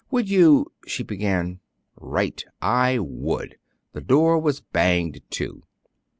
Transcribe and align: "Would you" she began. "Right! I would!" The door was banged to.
"Would 0.09 0.31
you" 0.31 0.71
she 0.87 1.03
began. 1.03 1.59
"Right! 1.95 2.43
I 2.59 2.97
would!" 2.97 3.59
The 3.93 4.01
door 4.01 4.39
was 4.39 4.59
banged 4.59 5.21
to. 5.29 5.61